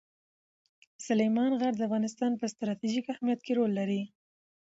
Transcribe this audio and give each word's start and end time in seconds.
سلیمان 1.07 1.51
غر 1.59 1.73
د 1.77 1.81
افغانستان 1.87 2.31
په 2.37 2.45
ستراتیژیک 2.53 3.05
اهمیت 3.13 3.39
کې 3.45 3.53
رول 3.59 3.71
لري. 3.79 4.01